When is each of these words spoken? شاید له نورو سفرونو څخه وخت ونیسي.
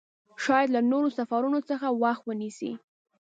شاید 0.43 0.69
له 0.75 0.81
نورو 0.91 1.09
سفرونو 1.17 1.59
څخه 1.69 1.87
وخت 2.03 2.23
ونیسي. 2.25 2.71